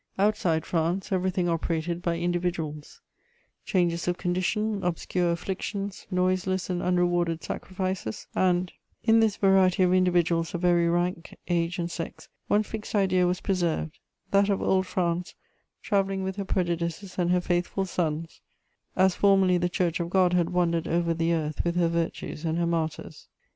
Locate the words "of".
4.07-4.17, 9.83-9.93, 10.55-10.65, 14.49-14.59, 19.99-20.09